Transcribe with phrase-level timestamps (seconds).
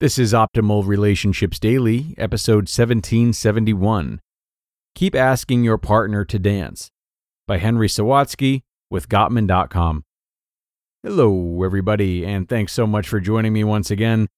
[0.00, 4.18] This is Optimal Relationships Daily, episode 1771.
[4.94, 6.90] Keep Asking Your Partner to Dance
[7.46, 10.04] by Henry Sawatzky with Gottman.com.
[11.02, 14.28] Hello, everybody, and thanks so much for joining me once again.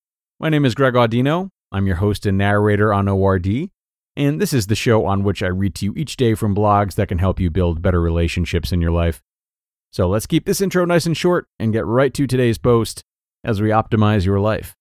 [0.41, 1.51] My name is Greg Audino.
[1.71, 3.71] I'm your host and narrator on ORD,
[4.17, 6.97] and this is the show on which I read to you each day from blogs
[6.97, 9.23] that can help you build better relationships in your life.
[9.93, 13.05] So let's keep this intro nice and short and get right to today's post
[13.45, 14.75] as we optimize your life.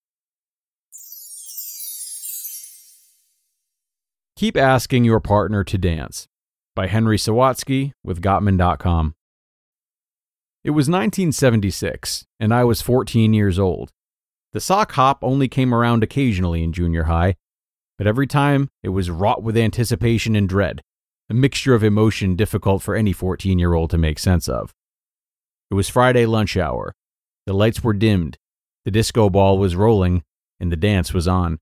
[4.34, 6.26] Keep Asking Your Partner to Dance
[6.74, 9.14] by Henry Sawatzky with Gottman.com.
[10.64, 13.90] It was 1976, and I was 14 years old.
[14.52, 17.36] The sock hop only came around occasionally in junior high,
[17.98, 20.80] but every time it was wrought with anticipation and dread,
[21.28, 24.72] a mixture of emotion difficult for any 14 year old to make sense of.
[25.70, 26.94] It was Friday lunch hour.
[27.44, 28.38] The lights were dimmed,
[28.86, 30.24] the disco ball was rolling,
[30.58, 31.58] and the dance was on.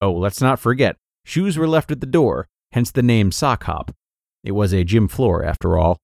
[0.00, 3.94] Oh, let's not forget, Shoes were left at the door, hence the name sock hop.
[4.42, 5.98] It was a gym floor, after all.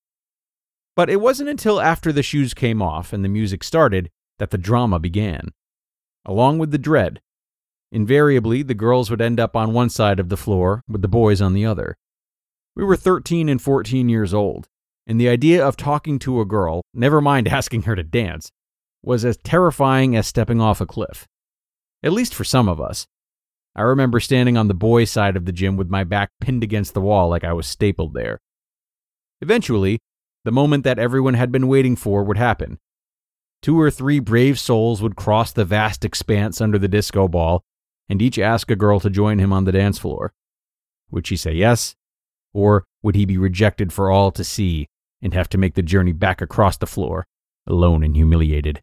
[0.94, 4.58] But it wasn't until after the shoes came off and the music started that the
[4.58, 5.52] drama began.
[6.24, 7.20] Along with the dread,
[7.90, 11.40] invariably the girls would end up on one side of the floor with the boys
[11.40, 11.96] on the other.
[12.76, 14.68] We were 13 and 14 years old,
[15.06, 18.50] and the idea of talking to a girl, never mind asking her to dance,
[19.02, 21.26] was as terrifying as stepping off a cliff.
[22.02, 23.06] At least for some of us.
[23.74, 26.94] I remember standing on the boys' side of the gym with my back pinned against
[26.94, 28.40] the wall like I was stapled there.
[29.40, 30.00] Eventually,
[30.44, 32.78] the moment that everyone had been waiting for would happen.
[33.62, 37.62] Two or three brave souls would cross the vast expanse under the disco ball
[38.08, 40.32] and each ask a girl to join him on the dance floor.
[41.10, 41.94] Would she say yes?
[42.52, 44.88] Or would he be rejected for all to see
[45.20, 47.26] and have to make the journey back across the floor,
[47.66, 48.82] alone and humiliated?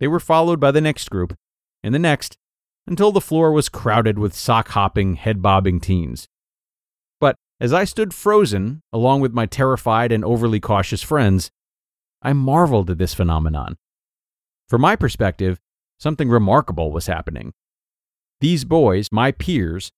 [0.00, 1.36] They were followed by the next group,
[1.82, 2.36] and the next,
[2.86, 6.28] until the floor was crowded with sock hopping, head bobbing teens.
[7.20, 11.50] But as I stood frozen, along with my terrified and overly cautious friends,
[12.22, 13.76] I marveled at this phenomenon.
[14.68, 15.58] From my perspective,
[15.98, 17.52] something remarkable was happening.
[18.40, 19.90] These boys, my peers,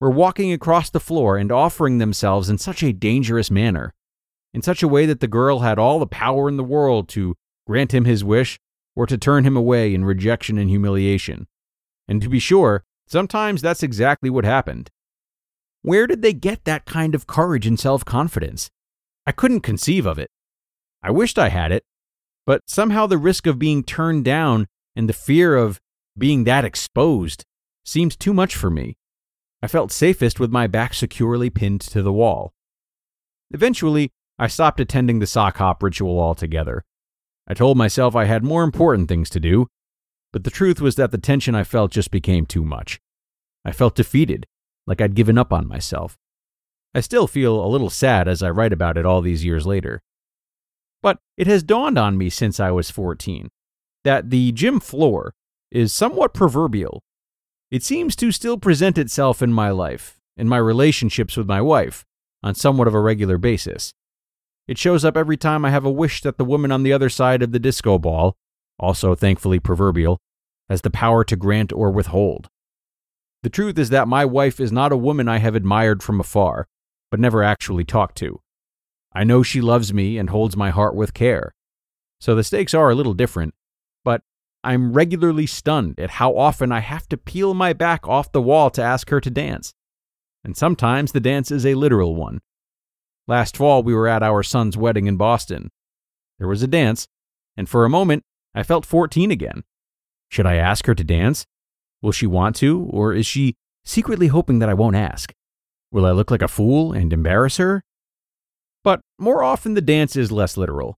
[0.00, 3.94] were walking across the floor and offering themselves in such a dangerous manner,
[4.52, 7.34] in such a way that the girl had all the power in the world to
[7.66, 8.58] grant him his wish
[8.94, 11.46] or to turn him away in rejection and humiliation.
[12.08, 14.90] And to be sure, sometimes that's exactly what happened.
[15.82, 18.70] Where did they get that kind of courage and self confidence?
[19.26, 20.30] I couldn't conceive of it.
[21.02, 21.84] I wished I had it,
[22.46, 25.80] but somehow the risk of being turned down and the fear of
[26.16, 27.44] being that exposed
[27.84, 28.96] seemed too much for me.
[29.62, 32.52] I felt safest with my back securely pinned to the wall.
[33.50, 36.84] Eventually, I stopped attending the sock hop ritual altogether.
[37.48, 39.68] I told myself I had more important things to do,
[40.36, 43.00] but the truth was that the tension I felt just became too much.
[43.64, 44.44] I felt defeated,
[44.86, 46.18] like I'd given up on myself.
[46.94, 50.02] I still feel a little sad as I write about it all these years later.
[51.00, 53.48] But it has dawned on me since I was 14
[54.04, 55.32] that the gym floor
[55.70, 57.02] is somewhat proverbial.
[57.70, 62.04] It seems to still present itself in my life, in my relationships with my wife,
[62.42, 63.94] on somewhat of a regular basis.
[64.68, 67.08] It shows up every time I have a wish that the woman on the other
[67.08, 68.36] side of the disco ball,
[68.78, 70.18] also thankfully proverbial,
[70.68, 72.48] has the power to grant or withhold.
[73.42, 76.66] The truth is that my wife is not a woman I have admired from afar,
[77.10, 78.40] but never actually talked to.
[79.12, 81.54] I know she loves me and holds my heart with care.
[82.20, 83.54] So the stakes are a little different,
[84.04, 84.22] but
[84.64, 88.68] I'm regularly stunned at how often I have to peel my back off the wall
[88.70, 89.72] to ask her to dance.
[90.42, 92.40] And sometimes the dance is a literal one.
[93.28, 95.70] Last fall, we were at our son's wedding in Boston.
[96.38, 97.08] There was a dance,
[97.56, 98.22] and for a moment,
[98.54, 99.64] I felt 14 again.
[100.28, 101.46] Should I ask her to dance?
[102.02, 105.32] Will she want to, or is she secretly hoping that I won't ask?
[105.90, 107.82] Will I look like a fool and embarrass her?
[108.84, 110.96] But more often, the dance is less literal.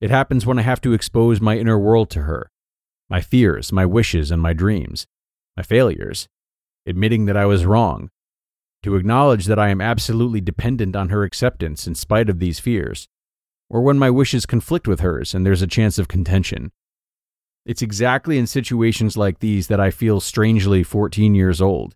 [0.00, 2.50] It happens when I have to expose my inner world to her
[3.10, 5.06] my fears, my wishes, and my dreams,
[5.56, 6.26] my failures,
[6.86, 8.10] admitting that I was wrong,
[8.82, 13.06] to acknowledge that I am absolutely dependent on her acceptance in spite of these fears,
[13.68, 16.72] or when my wishes conflict with hers and there's a chance of contention.
[17.66, 21.94] It's exactly in situations like these that I feel strangely 14 years old,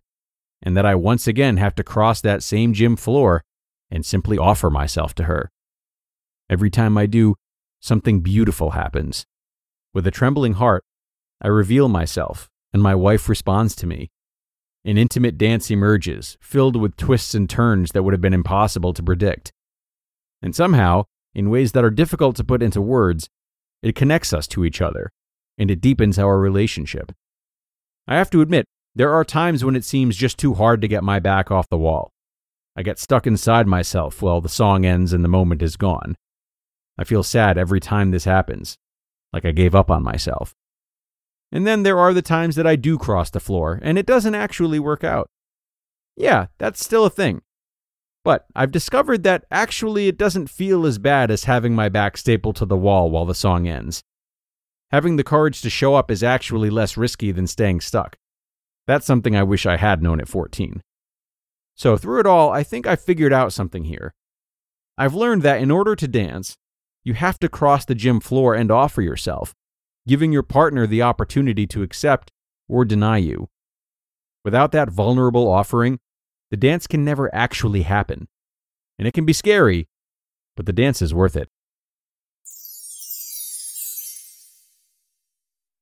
[0.63, 3.43] and that I once again have to cross that same gym floor
[3.91, 5.51] and simply offer myself to her.
[6.49, 7.35] Every time I do,
[7.79, 9.25] something beautiful happens.
[9.93, 10.83] With a trembling heart,
[11.41, 14.09] I reveal myself, and my wife responds to me.
[14.83, 19.03] An intimate dance emerges, filled with twists and turns that would have been impossible to
[19.03, 19.51] predict.
[20.41, 21.03] And somehow,
[21.35, 23.29] in ways that are difficult to put into words,
[23.83, 25.11] it connects us to each other,
[25.59, 27.11] and it deepens our relationship.
[28.07, 28.65] I have to admit,
[28.95, 31.77] there are times when it seems just too hard to get my back off the
[31.77, 32.11] wall.
[32.75, 36.15] I get stuck inside myself while the song ends and the moment is gone.
[36.97, 38.77] I feel sad every time this happens,
[39.31, 40.55] like I gave up on myself.
[41.51, 44.35] And then there are the times that I do cross the floor and it doesn't
[44.35, 45.27] actually work out.
[46.15, 47.41] Yeah, that's still a thing.
[48.23, 52.57] But I've discovered that actually it doesn't feel as bad as having my back stapled
[52.57, 54.03] to the wall while the song ends.
[54.91, 58.17] Having the courage to show up is actually less risky than staying stuck.
[58.87, 60.81] That's something I wish I had known at 14.
[61.75, 64.13] So, through it all, I think I figured out something here.
[64.97, 66.57] I've learned that in order to dance,
[67.03, 69.53] you have to cross the gym floor and offer yourself,
[70.07, 72.31] giving your partner the opportunity to accept
[72.67, 73.47] or deny you.
[74.43, 75.99] Without that vulnerable offering,
[76.49, 78.27] the dance can never actually happen.
[78.97, 79.87] And it can be scary,
[80.57, 81.47] but the dance is worth it.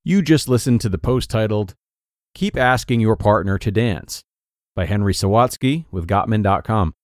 [0.08, 1.76] You just listened to the post titled,
[2.34, 4.24] Keep Asking Your Partner to Dance
[4.74, 6.96] by Henry Sawatzky with Gottman.com.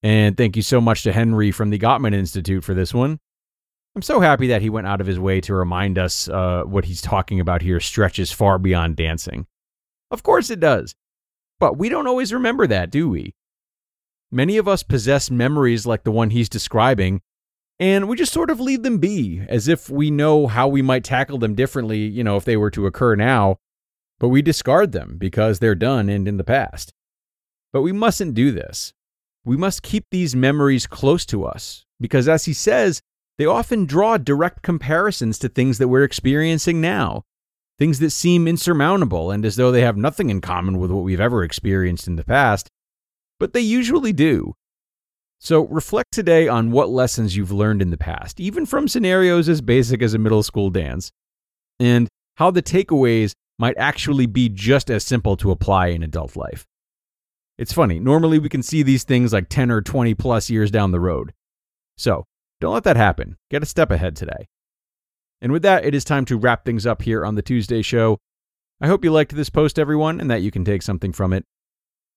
[0.00, 3.18] And thank you so much to Henry from the Gottman Institute for this one.
[3.96, 6.84] I'm so happy that he went out of his way to remind us uh, what
[6.84, 9.48] he's talking about here stretches far beyond dancing.
[10.12, 10.94] Of course it does.
[11.58, 13.34] But we don't always remember that, do we?
[14.30, 17.22] Many of us possess memories like the one he's describing,
[17.84, 21.04] and we just sort of leave them be, as if we know how we might
[21.04, 23.58] tackle them differently, you know, if they were to occur now,
[24.18, 26.94] but we discard them because they're done and in the past.
[27.74, 28.94] But we mustn't do this.
[29.44, 33.02] We must keep these memories close to us, because as he says,
[33.36, 37.24] they often draw direct comparisons to things that we're experiencing now,
[37.78, 41.20] things that seem insurmountable and as though they have nothing in common with what we've
[41.20, 42.70] ever experienced in the past,
[43.38, 44.54] but they usually do.
[45.44, 49.60] So reflect today on what lessons you've learned in the past, even from scenarios as
[49.60, 51.12] basic as a middle school dance,
[51.78, 56.64] and how the takeaways might actually be just as simple to apply in adult life.
[57.58, 60.92] It's funny, normally we can see these things like 10 or 20 plus years down
[60.92, 61.34] the road.
[61.98, 62.24] So,
[62.62, 63.36] don't let that happen.
[63.50, 64.48] Get a step ahead today.
[65.42, 68.16] And with that, it is time to wrap things up here on the Tuesday show.
[68.80, 71.44] I hope you liked this post, everyone, and that you can take something from it.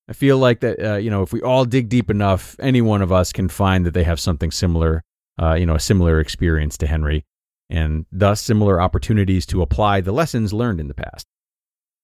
[0.10, 3.02] I feel like that, uh, you know, if we all dig deep enough, any one
[3.02, 5.04] of us can find that they have something similar,
[5.42, 7.26] uh, you know, a similar experience to Henry,
[7.70, 11.28] and thus similar opportunities to apply the lessons learned in the past.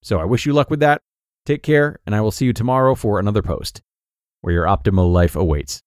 [0.01, 1.01] So I wish you luck with that.
[1.45, 3.81] Take care, and I will see you tomorrow for another post
[4.41, 5.81] where your optimal life awaits.